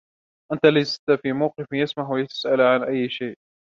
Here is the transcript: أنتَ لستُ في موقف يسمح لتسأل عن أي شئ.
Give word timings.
أنتَ 0.53 0.65
لستُ 0.65 1.11
في 1.21 1.31
موقف 1.31 1.65
يسمح 1.73 2.09
لتسأل 2.11 2.61
عن 2.61 2.83
أي 2.83 3.09
شئ. 3.09 3.35